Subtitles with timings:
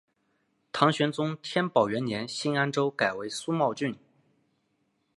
[0.71, 3.95] 唐玄宗天宝元年新安州改为苏茂郡。